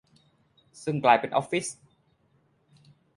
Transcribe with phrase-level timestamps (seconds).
[0.83, 1.65] ซึ่งกลายเป็นออฟฟิศ?